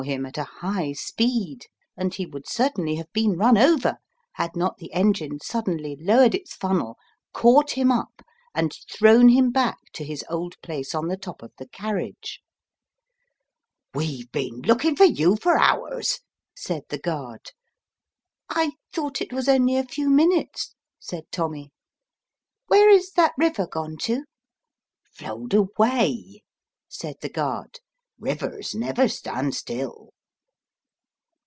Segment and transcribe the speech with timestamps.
[0.05, 3.97] him at a high speed, and he would certainly have been run over
[4.33, 6.97] had not the engine suddenly lowered its funnel,
[7.33, 8.23] caught him up
[8.55, 12.41] and thrown him back to his old place on the top of the carriage.
[13.93, 16.21] "We've been looking for you for hours/'
[16.55, 17.51] said the guard."
[18.49, 21.73] I thought it was only a few minutes/' said Tommy;"
[22.69, 24.23] where is that river gone to?""
[25.15, 26.41] Flowed away,"
[26.89, 27.79] said the guard;
[28.23, 30.11] "rivers never stand still."